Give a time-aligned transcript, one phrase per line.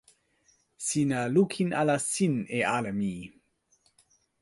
[0.85, 3.13] sina lukin ala sin e ale ni.